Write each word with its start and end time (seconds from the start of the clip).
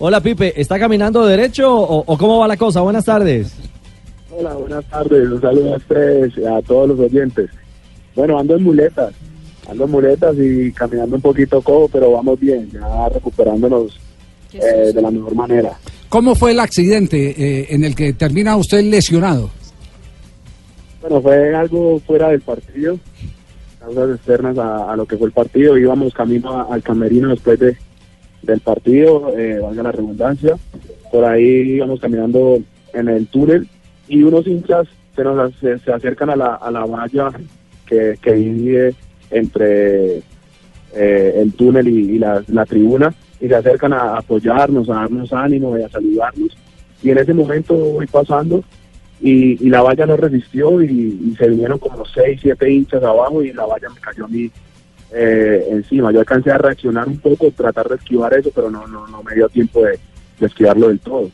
Hola 0.00 0.20
Pipe, 0.20 0.60
¿está 0.60 0.76
caminando 0.76 1.24
derecho 1.24 1.72
o, 1.72 2.02
o 2.04 2.18
cómo 2.18 2.40
va 2.40 2.48
la 2.48 2.56
cosa? 2.56 2.80
Buenas 2.80 3.04
tardes. 3.04 3.54
Hola, 4.28 4.54
buenas 4.54 4.84
tardes. 4.86 5.28
Un 5.30 5.40
saludo 5.40 5.74
a 5.74 5.76
ustedes 5.76 6.36
y 6.36 6.44
a 6.44 6.60
todos 6.62 6.88
los 6.88 6.98
oyentes. 6.98 7.48
Bueno, 8.16 8.36
ando 8.36 8.56
en 8.56 8.64
muletas. 8.64 9.14
Ando 9.70 9.84
en 9.84 9.90
muletas 9.92 10.34
y 10.36 10.72
caminando 10.72 11.14
un 11.14 11.22
poquito 11.22 11.62
cojo, 11.62 11.88
pero 11.92 12.10
vamos 12.10 12.40
bien, 12.40 12.68
ya 12.72 13.08
recuperándonos 13.08 13.96
eh, 14.54 14.90
de 14.92 15.00
la 15.00 15.12
mejor 15.12 15.36
manera. 15.36 15.78
¿Cómo 16.08 16.34
fue 16.34 16.50
el 16.50 16.58
accidente 16.58 17.30
eh, 17.60 17.66
en 17.70 17.84
el 17.84 17.94
que 17.94 18.12
termina 18.14 18.56
usted 18.56 18.82
lesionado? 18.82 19.48
Bueno, 21.02 21.22
fue 21.22 21.54
algo 21.54 22.00
fuera 22.00 22.30
del 22.30 22.40
partido, 22.40 22.98
causas 23.78 24.16
externas 24.16 24.58
a, 24.58 24.92
a 24.92 24.96
lo 24.96 25.06
que 25.06 25.16
fue 25.16 25.28
el 25.28 25.32
partido. 25.32 25.78
Íbamos 25.78 26.12
camino 26.14 26.50
a- 26.50 26.74
al 26.74 26.82
camerino 26.82 27.28
después 27.28 27.60
de, 27.60 27.76
del 28.44 28.60
partido, 28.60 29.36
eh, 29.36 29.58
valga 29.60 29.82
la 29.84 29.92
redundancia. 29.92 30.56
Por 31.10 31.24
ahí 31.24 31.44
íbamos 31.44 32.00
caminando 32.00 32.58
en 32.92 33.08
el 33.08 33.26
túnel 33.26 33.68
y 34.08 34.22
unos 34.22 34.46
hinchas 34.46 34.86
se 35.14 35.22
nos 35.22 35.54
se, 35.56 35.92
acercan 35.92 36.30
a 36.30 36.36
la, 36.36 36.54
a 36.54 36.70
la 36.70 36.84
valla 36.84 37.30
que, 37.86 38.16
divide 38.24 38.94
entre 39.30 40.18
eh, 40.92 41.34
el 41.36 41.52
túnel 41.54 41.88
y, 41.88 42.18
la, 42.18 42.42
la 42.48 42.66
tribuna 42.66 43.14
y 43.40 43.48
se 43.48 43.54
acercan 43.54 43.92
a 43.92 44.16
apoyarnos, 44.16 44.88
a 44.88 44.94
darnos 44.94 45.32
ánimo 45.32 45.78
y 45.78 45.82
a 45.82 45.88
saludarnos. 45.88 46.56
Y 47.02 47.10
en 47.10 47.18
ese 47.18 47.34
momento 47.34 47.74
voy 47.74 48.06
pasando 48.06 48.64
y, 49.20 49.64
y 49.64 49.68
la 49.68 49.82
valla 49.82 50.06
no 50.06 50.16
resistió 50.16 50.82
y, 50.82 50.86
y 51.32 51.36
se 51.36 51.48
vinieron 51.48 51.78
como 51.78 52.04
seis, 52.06 52.40
siete 52.42 52.70
hinchas 52.70 53.02
abajo 53.02 53.42
y 53.42 53.52
la 53.52 53.66
valla 53.66 53.88
me 53.90 54.00
cayó 54.00 54.24
a 54.24 54.28
mí 54.28 54.50
eh, 55.12 55.66
encima. 55.70 56.12
Yo 56.12 56.20
alcancé 56.20 56.50
a 56.50 56.58
reaccionar 56.58 57.08
un 57.08 57.18
poco, 57.18 57.50
tratar 57.50 57.88
de 57.88 57.96
esquivar 57.96 58.34
eso, 58.34 58.50
pero 58.54 58.70
no, 58.70 58.86
no, 58.86 59.06
no 59.06 59.22
me 59.22 59.34
dio 59.34 59.48
tiempo 59.48 59.82
de, 59.82 59.98
de 60.40 60.46
esquivarlo 60.46 60.88
del 60.88 61.00
todo. 61.00 61.30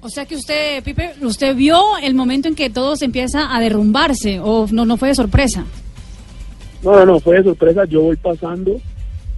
O 0.00 0.08
sea 0.08 0.26
que 0.26 0.34
usted, 0.34 0.82
Pipe, 0.82 1.14
usted 1.22 1.54
vio 1.54 1.80
el 2.02 2.14
momento 2.14 2.48
en 2.48 2.56
que 2.56 2.70
todo 2.70 2.96
se 2.96 3.04
empieza 3.04 3.54
a 3.54 3.60
derrumbarse 3.60 4.40
o 4.40 4.66
no, 4.72 4.84
no 4.84 4.96
fue 4.96 5.08
de 5.08 5.14
sorpresa. 5.14 5.64
No, 6.82 6.92
no, 6.96 7.06
no, 7.06 7.20
fue 7.20 7.36
de 7.36 7.44
sorpresa. 7.44 7.84
Yo 7.84 8.02
voy 8.02 8.16
pasando 8.16 8.80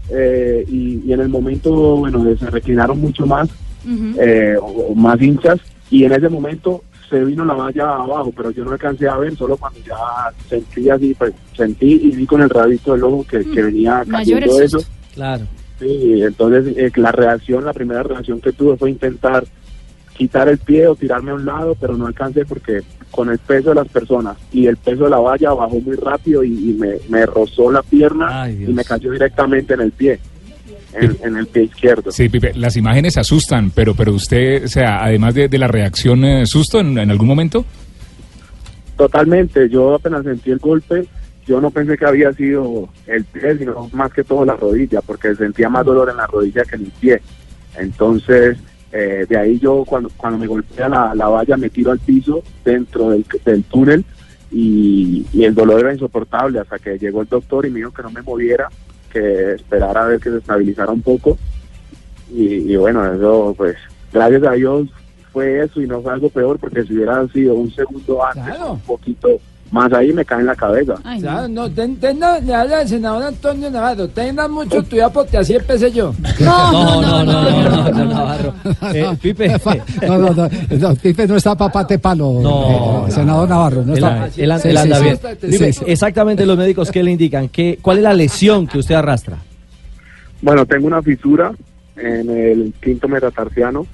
eh, 0.09 0.65
y, 0.67 1.03
y 1.07 1.13
en 1.13 1.21
el 1.21 1.29
momento, 1.29 1.97
bueno, 1.97 2.25
se 2.37 2.48
reclinaron 2.48 2.98
mucho 2.98 3.27
más, 3.27 3.51
eh, 4.19 4.57
o, 4.59 4.65
o 4.65 4.95
más 4.95 5.21
hinchas, 5.21 5.61
y 5.91 6.05
en 6.05 6.13
ese 6.13 6.31
momento 6.31 6.83
se 7.09 7.25
vino 7.25 7.45
la 7.45 7.55
valla 7.55 7.95
abajo, 7.97 8.33
pero 8.37 8.51
yo 8.51 8.65
no 8.65 8.73
alcancé 8.73 9.09
a 9.09 9.17
ver, 9.17 9.37
solo 9.37 9.57
cuando 9.57 9.81
ya 9.81 9.97
sentí 10.49 10.89
así, 10.91 11.15
pues 11.15 11.33
sentí 11.57 12.01
y 12.03 12.11
vi 12.11 12.27
con 12.27 12.43
el 12.43 12.51
rabito 12.51 12.93
del 12.93 13.05
ojo 13.05 13.25
que, 13.29 13.45
que 13.45 13.63
venía 13.63 14.05
cayendo 14.09 14.61
eso. 14.61 14.79
Claro. 15.15 15.47
Sí, 15.79 16.23
entonces 16.23 16.77
eh, 16.77 16.91
la 16.97 17.13
reacción, 17.13 17.65
la 17.65 17.73
primera 17.73 18.03
reacción 18.03 18.41
que 18.41 18.53
tuve 18.53 18.77
fue 18.77 18.91
intentar 18.91 19.45
quitar 20.17 20.49
el 20.49 20.59
pie 20.59 20.87
o 20.87 20.95
tirarme 20.95 21.33
a 21.33 21.35
un 21.35 21.45
lado, 21.45 21.77
pero 21.81 21.97
no 21.97 22.07
alcancé 22.07 22.45
porque 22.45 22.83
con 23.11 23.31
el 23.31 23.39
peso 23.39 23.71
de 23.71 23.77
las 23.77 23.89
personas 23.89 24.37
y 24.53 24.67
el 24.67 24.77
peso 24.77 25.05
de 25.05 25.11
la 25.11 25.19
valla 25.19 25.53
bajó 25.53 25.81
muy 25.81 25.97
rápido 25.97 26.43
y, 26.43 26.70
y 26.70 26.75
me, 26.75 26.95
me 27.09 27.27
rozó 27.27 27.70
la 27.70 27.83
pierna 27.83 28.43
Ay, 28.43 28.64
y 28.69 28.73
me 28.73 28.85
cayó 28.85 29.11
directamente 29.11 29.75
en 29.75 29.81
el 29.81 29.93
pie, 29.93 30.19
en, 31.01 31.17
en 31.23 31.37
el 31.37 31.47
pie 31.47 31.65
izquierdo. 31.65 32.11
Sí, 32.13 32.29
Pipe, 32.29 32.53
las 32.55 32.77
imágenes 32.77 33.17
asustan, 33.17 33.71
pero, 33.71 33.95
pero 33.95 34.13
usted, 34.13 34.65
o 34.65 34.69
sea, 34.69 35.05
además 35.05 35.35
de, 35.35 35.49
de 35.49 35.59
la 35.59 35.69
reacción, 35.69 36.25
eh, 36.25 36.47
¿susto 36.47 36.81
en, 36.81 36.99
en 36.99 37.11
algún 37.11 37.29
momento? 37.29 37.65
Totalmente, 38.97 39.69
yo 39.69 39.95
apenas 39.95 40.25
sentí 40.25 40.51
el 40.51 40.59
golpe, 40.59 41.07
yo 41.47 41.61
no 41.61 41.71
pensé 41.71 41.99
que 41.99 42.07
había 42.07 42.33
sido 42.33 42.89
el 43.07 43.25
pie, 43.25 43.59
sino 43.59 43.91
más 43.93 44.13
que 44.13 44.25
todo 44.25 44.45
la 44.45 44.55
rodilla, 44.55 45.01
porque 45.01 45.35
sentía 45.35 45.69
más 45.69 45.85
dolor 45.85 46.09
en 46.11 46.17
la 46.17 46.27
rodilla 46.27 46.63
que 46.65 46.77
en 46.77 46.85
el 46.85 46.93
pie. 46.93 47.21
Entonces, 47.77 48.57
eh, 48.93 49.27
de 49.29 49.37
ahí 49.37 49.59
yo 49.59 49.85
cuando, 49.85 50.09
cuando 50.17 50.39
me 50.39 50.47
golpea 50.47 50.89
la, 50.89 51.15
la 51.15 51.27
valla 51.27 51.57
me 51.57 51.71
tiro 51.71 51.91
al 51.91 51.99
piso 51.99 52.43
dentro 52.65 53.11
del, 53.11 53.27
del 53.45 53.65
túnel 53.65 54.05
y, 54.53 55.27
y 55.33 55.43
el 55.43 55.53
dolor 55.53 55.81
era 55.81 55.93
insoportable 55.93 56.61
hasta 56.61 56.79
que 56.79 56.97
llegó 56.97 57.23
el 57.23 57.29
doctor 57.29 57.67
y 57.67 57.71
me 57.71 57.81
dijo 57.81 57.91
que 57.93 58.05
no 58.05 58.13
me 58.13 58.23
moviera, 58.23 58.69
que 59.14 59.52
esperara 59.55 60.05
a 60.05 60.08
ver 60.08 60.20
que 60.20 60.30
se 60.30 60.39
estabilizara 60.39 60.92
un 60.92 61.01
poco. 61.01 61.39
Y, 62.33 62.73
y 62.73 62.77
bueno, 62.77 63.05
eso 63.14 63.55
pues 63.57 63.77
gracias 64.13 64.42
a 64.42 64.52
Dios 64.52 64.89
fue 65.33 65.63
eso 65.64 65.80
y 65.80 65.86
no 65.86 66.02
fue 66.02 66.13
algo 66.13 66.29
peor 66.29 66.58
porque 66.58 66.83
si 66.85 66.95
hubiera 66.95 67.27
sido 67.29 67.55
un 67.55 67.70
segundo 67.73 68.25
antes, 68.25 68.45
Claro. 68.45 68.73
un 68.73 68.80
poquito 68.80 69.29
más 69.74 69.92
ahí 69.92 70.12
me 70.12 70.24
cae 70.24 70.39
en 70.40 70.46
la 70.46 70.55
cabeza. 70.55 70.95
Ay, 71.02 71.18
O 71.18 71.20
sea, 71.23 71.33
no. 71.48 71.48
no, 71.48 71.70
ten- 71.70 71.96
tenga- 71.98 72.39
le 72.39 72.55
habla 72.55 72.83
el 72.83 72.89
senador 72.89 73.24
Antonio 73.24 73.68
Navarro. 73.70 74.07
Tenga 74.08 74.46
mucho 74.46 74.85
cuidado 74.89 75.12
porque 75.12 75.36
así 75.36 75.55
empecé 75.57 75.90
yo. 75.90 76.14
No, 76.39 76.73
No, 76.73 77.02
no, 77.02 77.24
no, 77.24 77.42
no, 77.42 77.70
no, 77.70 77.90
no, 77.90 78.05
Navarro. 78.05 78.55
Eh, 78.95 79.07
Pipe. 79.20 79.51
No, 80.07 80.18
no, 80.18 80.30
no, 80.33 80.48
no, 80.79 80.95
Pipe 80.95 81.27
no 81.27 81.36
está 81.36 81.57
para 81.57 81.73
pate 81.73 81.98
palo, 81.98 82.39
No. 82.40 83.07
eh, 83.08 83.11
senador 83.11 83.48
Navarro. 83.48 83.83
No 83.84 83.95
Él, 83.95 83.98
está. 84.05 84.27
él- 84.27 84.33
Sí, 84.33 84.42
él 84.42 84.58
sí, 84.61 84.77
anda 84.77 84.96
sí. 84.96 85.02
bien. 85.05 85.18
Sí, 85.40 85.46
Pipe, 85.58 85.92
exactamente 85.92 86.46
los 86.46 86.57
médicos 86.57 86.90
que 86.92 87.02
le 87.02 87.11
indican, 87.11 87.48
¿Qué, 87.48 87.79
¿cuál 87.83 87.96
es 87.98 88.02
la 88.05 88.13
lesión 88.14 88.68
que 88.68 88.79
usted 88.79 88.95
arrastra? 88.95 89.39
Bueno, 90.40 90.64
tengo 90.67 90.86
una 90.86 91.02
fisura 91.02 91.52
en 91.96 92.30
el 92.30 92.73
quinto 92.83 93.08
metatarsiano 93.08 93.86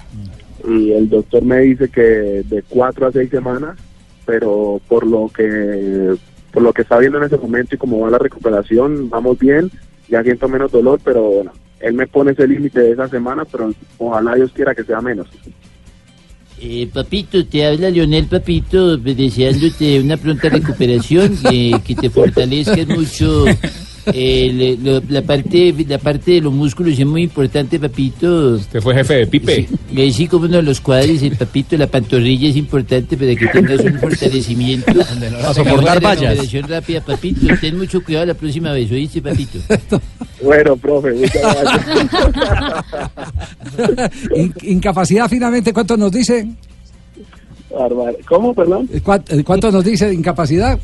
y 0.67 0.91
el 0.91 1.09
doctor 1.09 1.43
me 1.43 1.57
dice 1.61 1.89
que 1.89 2.01
de 2.01 2.63
cuatro 2.69 3.07
a 3.07 3.11
seis 3.11 3.29
semanas, 3.31 3.77
pero 4.25 4.81
por 4.87 5.05
lo 5.05 5.29
que 5.29 6.15
por 6.51 6.63
lo 6.63 6.73
que 6.73 6.81
está 6.81 6.97
viendo 6.97 7.17
en 7.17 7.23
ese 7.23 7.37
momento 7.37 7.75
y 7.75 7.77
como 7.77 7.99
va 7.99 8.09
la 8.09 8.17
recuperación, 8.17 9.09
vamos 9.09 9.39
bien, 9.39 9.71
ya 10.09 10.21
siento 10.21 10.49
menos 10.49 10.71
dolor, 10.71 10.99
pero 11.03 11.23
bueno, 11.23 11.53
él 11.79 11.93
me 11.93 12.07
pone 12.07 12.31
ese 12.31 12.47
límite 12.47 12.81
de 12.81 12.91
esa 12.91 13.07
semana, 13.07 13.45
pero 13.45 13.73
ojalá 13.97 14.35
Dios 14.35 14.51
quiera 14.53 14.75
que 14.75 14.83
sea 14.83 14.99
menos. 14.99 15.27
Eh, 16.59 16.87
papito, 16.93 17.43
te 17.45 17.65
habla 17.65 17.89
Leonel 17.89 18.25
Papito, 18.27 18.97
deseándote 18.97 19.99
una 19.99 20.17
pronta 20.17 20.49
recuperación, 20.49 21.35
eh, 21.51 21.71
que 21.83 21.95
te 21.95 22.09
fortalezcas 22.09 22.87
mucho. 22.87 23.45
Eh, 24.07 24.51
le- 24.53 24.77
lo- 24.77 25.01
la 25.09 25.21
parte 25.21 25.73
la 25.87 25.97
parte 25.97 26.31
de 26.31 26.41
los 26.41 26.53
músculos 26.53 26.97
es 26.97 27.05
muy 27.05 27.23
importante, 27.23 27.79
papito. 27.79 28.55
Usted 28.55 28.81
fue 28.81 28.95
jefe 28.95 29.13
de 29.15 29.27
Pipe. 29.27 29.67
Y 29.91 30.09
así 30.09 30.27
como 30.27 30.45
uno 30.45 30.57
de 30.57 30.63
los 30.63 30.81
cuadris, 30.81 31.21
el 31.23 31.35
papito, 31.35 31.77
la 31.77 31.87
pantorrilla 31.87 32.49
es 32.49 32.55
importante 32.57 33.15
para 33.17 33.35
que 33.35 33.47
tengas 33.47 33.79
un 33.81 33.99
fortalecimiento. 33.99 34.91
A 35.47 35.53
soportar 35.53 36.01
vallas. 36.03 36.51
rápida, 36.67 37.01
papito. 37.01 37.47
Ten 37.59 37.77
mucho 37.77 38.03
cuidado 38.03 38.25
la 38.27 38.33
próxima 38.33 38.71
vez, 38.71 38.91
¿oíste, 38.91 39.21
papito? 39.21 39.59
Bueno, 40.43 40.75
profe, 40.75 41.11
muchas 41.13 41.39
gracias. 41.39 42.09
In- 44.35 44.53
incapacidad 44.63 45.29
finalmente, 45.29 45.71
¿cuánto 45.71 45.95
nos 45.97 46.11
dice? 46.11 46.47
¿Cómo, 48.27 48.53
perdón? 48.53 48.89
Eh, 48.91 49.01
¿cuán- 49.01 49.23
eh, 49.29 49.43
¿Cuánto 49.43 49.71
nos 49.71 49.83
dice 49.85 50.07
de 50.07 50.13
incapacidad? 50.15 50.79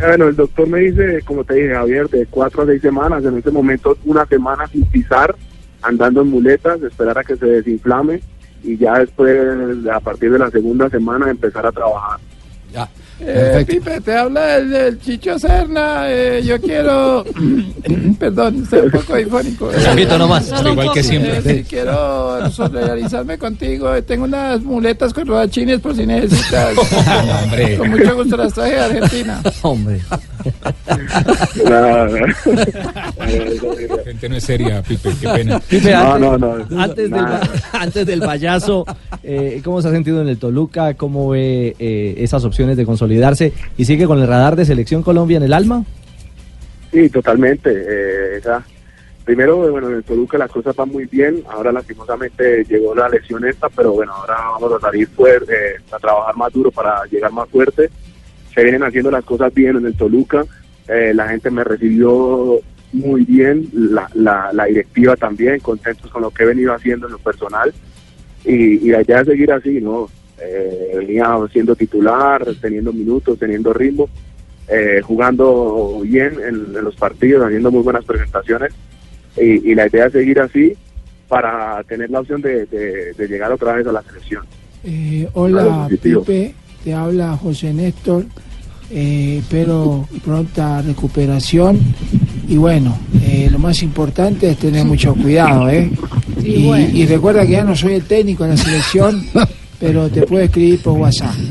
Bueno, 0.00 0.28
el 0.28 0.36
doctor 0.36 0.68
me 0.68 0.80
dice, 0.80 1.20
como 1.24 1.44
te 1.44 1.54
dije, 1.54 1.74
Javier, 1.74 2.08
de 2.08 2.26
cuatro 2.26 2.62
a 2.62 2.66
seis 2.66 2.82
semanas. 2.82 3.24
En 3.24 3.36
este 3.36 3.50
momento, 3.50 3.96
una 4.04 4.26
semana 4.26 4.66
sin 4.66 4.84
pisar, 4.86 5.34
andando 5.82 6.22
en 6.22 6.28
muletas, 6.28 6.82
esperar 6.82 7.18
a 7.18 7.24
que 7.24 7.36
se 7.36 7.46
desinflame 7.46 8.20
y 8.62 8.76
ya 8.76 8.98
después, 8.98 9.38
a 9.92 10.00
partir 10.00 10.32
de 10.32 10.38
la 10.38 10.50
segunda 10.50 10.88
semana, 10.88 11.30
empezar 11.30 11.66
a 11.66 11.72
trabajar. 11.72 12.18
Ya. 12.72 12.88
Eh, 13.24 13.64
Pipe, 13.68 14.00
te 14.00 14.16
habla 14.16 14.56
el, 14.56 14.74
el 14.74 15.00
Chicho 15.00 15.38
Serna. 15.38 16.10
eh, 16.10 16.42
yo 16.44 16.60
quiero. 16.60 17.24
Perdón, 18.18 18.62
estoy 18.64 18.80
un 18.80 18.90
poco 18.90 19.14
difónico. 19.16 19.66
Un 19.68 19.84
poquito 19.84 20.18
nomás. 20.18 20.46
Solo 20.46 20.60
un 20.60 20.68
Igual 20.72 20.86
que 20.92 21.00
poco. 21.00 21.08
siempre. 21.08 21.36
Eh, 21.38 21.42
sí, 21.58 21.64
quiero 21.68 22.50
solidarizarme 22.50 23.38
contigo. 23.38 23.94
eh, 23.94 24.02
Tengo 24.02 24.24
unas 24.24 24.60
muletas 24.62 25.12
con 25.12 25.26
rodachines 25.26 25.78
por 25.80 25.94
si 25.94 26.04
necesitas. 26.04 26.74
hombre. 27.44 27.76
Con 27.78 27.90
mucho 27.90 28.16
gusto 28.16 28.36
las 28.36 28.52
traje 28.54 28.72
de 28.72 28.80
Argentina. 28.80 29.40
Hombre. 29.62 30.00
Nada, 31.64 32.08
La 32.08 34.04
gente 34.04 34.28
no 34.28 34.36
es 34.36 34.44
seria, 34.44 34.82
Pipe, 34.82 35.10
qué 35.20 35.28
pena. 35.28 35.60
Pipe, 35.60 35.90
No, 35.92 36.12
antes, 36.12 36.20
no, 36.20 36.38
no. 36.38 36.80
antes, 36.82 37.10
del, 37.10 37.24
antes 37.72 38.06
del 38.06 38.20
payaso, 38.20 38.84
eh, 39.22 39.60
¿cómo 39.64 39.80
se 39.82 39.88
ha 39.88 39.90
sentido 39.90 40.20
en 40.20 40.28
el 40.28 40.38
Toluca? 40.38 40.94
¿Cómo 40.94 41.30
ve 41.30 41.74
eh, 41.78 42.14
esas 42.18 42.44
opciones 42.44 42.76
de 42.76 42.84
consolidarse? 42.86 43.52
¿Y 43.76 43.84
sigue 43.84 44.06
con 44.06 44.20
el 44.20 44.28
radar 44.28 44.56
de 44.56 44.64
Selección 44.64 45.02
Colombia 45.02 45.36
en 45.36 45.42
el 45.44 45.52
alma? 45.52 45.84
Sí, 46.92 47.08
totalmente. 47.08 47.70
eh, 47.72 48.36
esa, 48.38 48.62
primero, 49.24 49.70
bueno, 49.70 49.88
en 49.88 49.96
el 49.96 50.04
Toluca 50.04 50.36
las 50.38 50.50
cosas 50.50 50.74
van 50.76 50.90
muy 50.90 51.06
bien. 51.06 51.42
Ahora, 51.50 51.72
lastimosamente, 51.72 52.64
llegó 52.64 52.94
la 52.94 53.08
lesión 53.08 53.44
esta, 53.46 53.68
pero 53.70 53.92
bueno, 53.92 54.12
ahora 54.12 54.34
vamos 54.58 54.72
a 54.74 54.80
salir 54.80 55.08
fuerte, 55.08 55.52
eh, 55.52 55.80
a 55.90 55.98
trabajar 55.98 56.36
más 56.36 56.52
duro 56.52 56.70
para 56.70 57.04
llegar 57.10 57.32
más 57.32 57.48
fuerte. 57.48 57.88
Se 58.54 58.62
vienen 58.62 58.82
haciendo 58.82 59.10
las 59.10 59.24
cosas 59.24 59.52
bien 59.54 59.76
en 59.76 59.86
el 59.86 59.94
Toluca. 59.94 60.44
Eh, 60.88 61.12
la 61.14 61.28
gente 61.28 61.50
me 61.50 61.64
recibió 61.64 62.58
muy 62.92 63.24
bien, 63.24 63.68
la, 63.72 64.08
la, 64.14 64.50
la 64.52 64.64
directiva 64.66 65.16
también, 65.16 65.60
contentos 65.60 66.10
con 66.10 66.22
lo 66.22 66.30
que 66.30 66.42
he 66.42 66.46
venido 66.46 66.74
haciendo 66.74 67.06
en 67.06 67.12
lo 67.12 67.18
personal. 67.18 67.72
Y, 68.44 68.54
y 68.54 68.88
la 68.90 69.02
idea 69.02 69.20
es 69.20 69.26
seguir 69.28 69.52
así, 69.52 69.80
¿no? 69.80 70.08
Eh, 70.44 70.94
venía 70.98 71.34
siendo 71.52 71.76
titular, 71.76 72.44
teniendo 72.60 72.92
minutos, 72.92 73.38
teniendo 73.38 73.72
ritmo, 73.72 74.08
eh, 74.68 75.00
jugando 75.02 76.00
bien 76.02 76.34
en, 76.46 76.76
en 76.76 76.84
los 76.84 76.96
partidos, 76.96 77.46
haciendo 77.46 77.70
muy 77.70 77.82
buenas 77.82 78.04
presentaciones 78.04 78.72
y, 79.36 79.70
y 79.70 79.74
la 79.74 79.86
idea 79.86 80.06
es 80.06 80.12
seguir 80.12 80.40
así 80.40 80.74
para 81.28 81.82
tener 81.84 82.10
la 82.10 82.20
opción 82.20 82.42
de, 82.42 82.66
de- 82.66 83.12
de 83.14 83.28
llegar 83.28 83.52
otra 83.52 83.74
vez 83.74 83.86
a 83.86 83.92
la 83.92 84.02
selección. 84.02 84.44
Eh, 84.84 85.28
hola. 85.34 85.88
Pipe. 85.88 86.54
Te 86.82 86.92
habla 86.92 87.36
José 87.36 87.72
Néstor. 87.72 88.24
Eh, 88.90 89.38
espero 89.42 90.06
pronta 90.24 90.82
recuperación. 90.82 91.80
Y 92.48 92.56
bueno, 92.56 92.98
eh, 93.22 93.48
lo 93.50 93.58
más 93.58 93.82
importante 93.82 94.50
es 94.50 94.58
tener 94.58 94.84
mucho 94.84 95.14
cuidado, 95.14 95.68
¿eh? 95.70 95.90
Y, 96.42 96.68
y 96.68 97.06
recuerda 97.06 97.46
que 97.46 97.52
ya 97.52 97.64
no 97.64 97.74
soy 97.74 97.94
el 97.94 98.02
técnico 98.02 98.44
de 98.44 98.50
la 98.50 98.56
selección, 98.56 99.24
pero 99.80 100.08
te 100.10 100.22
puedo 100.22 100.44
escribir 100.44 100.82
por 100.82 100.98
WhatsApp. 100.98 101.34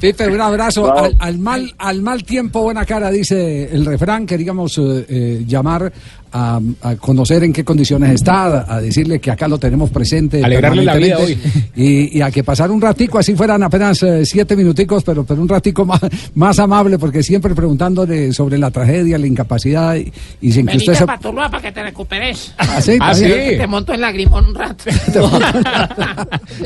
Pipe, 0.00 0.28
un 0.28 0.40
abrazo. 0.40 0.96
Al, 0.96 1.16
al 1.18 1.38
mal, 1.38 1.72
al 1.78 2.02
mal 2.02 2.24
tiempo, 2.24 2.62
buena 2.62 2.84
cara, 2.84 3.10
dice 3.10 3.68
el 3.72 3.84
refrán. 3.84 4.26
Queríamos 4.26 4.78
eh, 4.78 5.06
eh, 5.08 5.44
llamar 5.46 5.92
a, 6.32 6.60
a 6.82 6.96
conocer 6.96 7.44
en 7.44 7.52
qué 7.52 7.64
condiciones 7.64 8.12
está, 8.12 8.44
a, 8.62 8.74
a 8.76 8.80
decirle 8.80 9.20
que 9.20 9.30
acá 9.30 9.48
lo 9.48 9.58
tenemos 9.58 9.90
presente. 9.90 10.42
Alegrarle 10.44 10.84
la 10.84 10.96
vida 10.96 11.16
permanentemente, 11.16 11.72
Y, 11.76 12.18
y 12.18 12.22
a 12.22 12.30
que 12.30 12.44
pasar 12.44 12.70
un 12.70 12.80
ratico, 12.80 13.18
así 13.18 13.34
fueran 13.34 13.62
apenas 13.62 14.02
eh, 14.02 14.24
siete 14.24 14.56
minuticos, 14.56 15.04
pero, 15.04 15.24
pero 15.24 15.40
un 15.40 15.48
ratico 15.48 15.84
más, 15.84 16.00
más 16.34 16.58
amable, 16.58 16.98
porque 16.98 17.22
siempre 17.22 17.54
preguntándole 17.54 18.32
sobre 18.32 18.58
la 18.58 18.70
tragedia, 18.70 19.18
la 19.18 19.26
incapacidad 19.26 19.96
y, 19.96 20.12
y 20.40 20.52
sin 20.52 20.66
que 20.66 20.76
usted 20.76 20.92
Venite 20.92 20.94
se... 21.00 21.06
para 21.06 21.18
Tuluá 21.18 21.50
para 21.50 21.62
que 21.62 21.72
te 21.72 21.82
recuperes. 21.82 22.54
¿Ah, 22.58 22.80
sí? 22.80 22.98
Ah, 23.00 23.14
sí. 23.14 23.24
Te 23.24 23.66
monto 23.66 23.92
en 23.92 24.00
lagrimón 24.00 24.46
un 24.46 24.54
rato. 24.54 24.84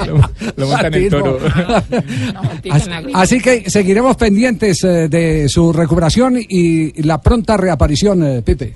Lo, 0.06 0.16
lo 0.56 0.66
montan 0.66 0.94
en 0.94 1.08
toro. 1.10 1.38
No, 2.34 2.42
Así, 3.14 3.40
que 3.40 3.68
seguiremos 3.70 4.16
pendientes 4.16 4.82
eh, 4.84 5.08
de 5.08 5.48
su 5.48 5.72
recuperación 5.72 6.38
y 6.38 7.02
la 7.02 7.20
pronta 7.20 7.56
reaparición, 7.56 8.24
eh, 8.24 8.42
Pipe. 8.42 8.74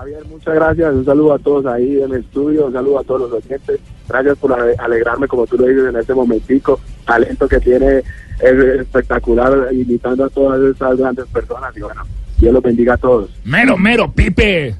Javier, 0.00 0.24
muchas 0.30 0.54
gracias. 0.54 0.94
Un 0.94 1.04
saludo 1.04 1.34
a 1.34 1.38
todos 1.38 1.66
ahí 1.66 1.98
en 2.00 2.12
el 2.12 2.20
estudio, 2.20 2.66
un 2.66 2.72
saludo 2.72 3.00
a 3.00 3.04
todos 3.04 3.20
los 3.30 3.32
oyentes. 3.44 3.80
Gracias 4.08 4.38
por 4.38 4.52
ale- 4.52 4.74
alegrarme, 4.78 5.28
como 5.28 5.46
tú 5.46 5.56
lo 5.58 5.66
dices, 5.66 5.84
en 5.88 5.96
este 5.96 6.14
momentico. 6.14 6.80
Talento 7.06 7.46
que 7.46 7.60
tiene 7.60 7.98
es 7.98 8.80
espectacular, 8.80 9.68
imitando 9.72 10.24
a 10.24 10.28
todas 10.30 10.60
estas 10.70 10.96
grandes 10.96 11.26
personas. 11.26 11.76
Y 11.76 11.80
bueno, 11.80 12.02
Dios 12.38 12.52
los 12.54 12.62
bendiga 12.62 12.94
a 12.94 12.96
todos. 12.96 13.28
Mero, 13.44 13.76
mero, 13.76 14.10
Pipe. 14.10 14.74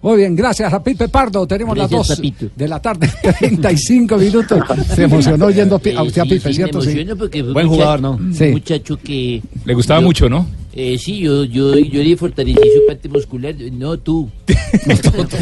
Muy 0.00 0.16
bien, 0.16 0.34
gracias 0.34 0.72
a 0.72 0.82
Pipe 0.82 1.08
Pardo. 1.08 1.46
Tenemos 1.46 1.74
Gracias, 1.74 1.98
las 1.98 2.08
dos 2.08 2.16
papito. 2.16 2.46
de 2.56 2.68
la 2.68 2.80
tarde, 2.80 3.08
35 3.38 4.16
minutos. 4.16 4.58
Se 4.94 5.02
emocionó 5.04 5.46
oyendo 5.46 5.74
a, 5.74 5.78
usted 5.78 5.94
a 5.96 6.24
sí, 6.24 6.30
Pipe, 6.30 6.48
sí, 6.48 6.54
¿cierto? 6.54 6.78
Me 6.78 6.84
Sí. 6.84 6.90
emociono 6.92 7.16
porque 7.18 7.40
fue 7.40 7.48
un 7.48 7.54
Buen 7.54 7.68
jugador, 7.68 8.00
¿no? 8.00 8.18
Sí. 8.32 8.46
muchacho 8.50 8.96
que... 8.96 9.42
Le 9.66 9.74
gustaba 9.74 10.00
yo- 10.00 10.06
mucho, 10.06 10.28
¿no? 10.30 10.46
Eh, 10.76 10.98
sí, 10.98 11.20
yo, 11.20 11.44
yo, 11.44 11.76
yo 11.78 12.02
le 12.02 12.16
fortalecí 12.16 12.58
su 12.58 12.84
parte 12.88 13.08
muscular. 13.08 13.54
No, 13.72 13.96
tú. 13.96 14.28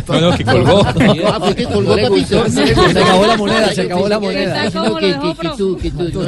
No, 0.08 0.20
no, 0.20 0.36
que 0.36 0.44
colgó. 0.44 0.82
Ah, 1.26 1.40
fue 1.40 1.54
que 1.54 1.64
colgó, 1.64 1.96
papito. 1.96 2.48
Se 2.50 2.72
acabó 3.00 3.26
la 3.26 3.36
moneda, 3.38 3.72
se 3.72 3.80
acabó 3.82 4.08
la 4.08 4.20
moneda. 4.20 4.70
No, 4.70 4.94
que, 4.96 5.06
que, 5.06 5.34
que 5.40 5.48
tú, 5.56 5.78
que 5.78 5.90
tú. 5.90 6.22